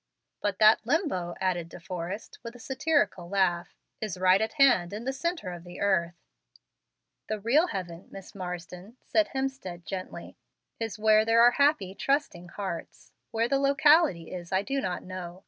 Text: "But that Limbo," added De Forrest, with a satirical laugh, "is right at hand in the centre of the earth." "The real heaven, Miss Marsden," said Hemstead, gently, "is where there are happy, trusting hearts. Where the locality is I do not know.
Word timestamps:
"But 0.41 0.57
that 0.57 0.83
Limbo," 0.83 1.35
added 1.39 1.69
De 1.69 1.79
Forrest, 1.79 2.39
with 2.41 2.55
a 2.55 2.59
satirical 2.59 3.29
laugh, 3.29 3.75
"is 4.01 4.17
right 4.17 4.41
at 4.41 4.53
hand 4.53 4.93
in 4.93 5.03
the 5.05 5.13
centre 5.13 5.51
of 5.51 5.63
the 5.63 5.79
earth." 5.79 6.15
"The 7.27 7.39
real 7.39 7.67
heaven, 7.67 8.07
Miss 8.09 8.33
Marsden," 8.33 8.97
said 9.03 9.27
Hemstead, 9.35 9.85
gently, 9.85 10.37
"is 10.79 10.97
where 10.97 11.23
there 11.23 11.43
are 11.43 11.51
happy, 11.51 11.93
trusting 11.93 12.49
hearts. 12.49 13.11
Where 13.29 13.47
the 13.47 13.59
locality 13.59 14.31
is 14.31 14.51
I 14.51 14.63
do 14.63 14.81
not 14.81 15.03
know. 15.03 15.39